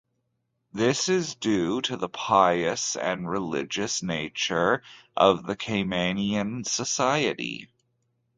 This 0.73 1.09
is 1.09 1.35
due 1.35 1.79
to 1.81 1.95
the 1.95 2.09
pious 2.09 2.95
and 2.95 3.29
religious 3.29 4.01
nature 4.01 4.81
of 5.15 5.41
Caymanian 5.45 6.65
society. 6.65 7.69